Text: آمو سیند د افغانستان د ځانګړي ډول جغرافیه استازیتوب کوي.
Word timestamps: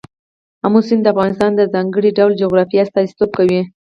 آمو 0.65 0.79
سیند 0.87 1.01
د 1.03 1.07
افغانستان 1.13 1.51
د 1.55 1.61
ځانګړي 1.73 2.09
ډول 2.17 2.31
جغرافیه 2.41 2.81
استازیتوب 2.83 3.29
کوي. 3.39 3.61